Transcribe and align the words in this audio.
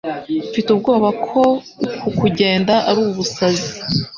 Mfite 0.49 0.67
ubwoba 0.71 1.09
ko 1.27 1.39
uku 1.89 2.09
kugenda 2.19 2.73
ari 2.89 2.99
ubusazi 3.07 3.67